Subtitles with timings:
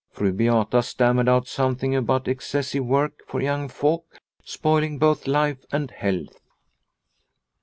[0.09, 5.91] Fru Beata stammered out something about excessive work for young folk spoiling both life and
[5.91, 6.41] health.